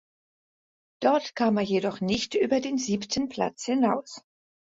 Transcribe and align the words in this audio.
Dort 0.99 1.35
kam 1.35 1.57
er 1.57 1.63
jedoch 1.63 2.01
nicht 2.01 2.33
über 2.33 2.59
den 2.59 2.79
siebten 2.79 3.29
Platz 3.29 3.65
hinaus. 3.65 4.23